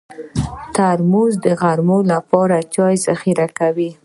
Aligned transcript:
ترموز 0.75 1.33
د 1.45 1.47
غرمو 1.61 1.99
لپاره 2.11 2.57
چای 2.73 2.95
ذخیره 3.05 3.47
کوي. 3.59 3.89